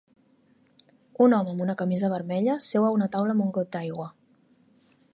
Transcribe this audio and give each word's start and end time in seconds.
Un 1.25 1.35
home 1.39 1.51
amb 1.53 1.61
una 1.67 1.77
camisa 1.83 2.11
vermella 2.15 2.57
seu 2.71 2.89
a 2.89 2.93
una 2.99 3.11
taula 3.17 3.39
amb 3.39 3.49
un 3.49 3.55
got 3.59 3.73
d'aigua. 3.77 4.13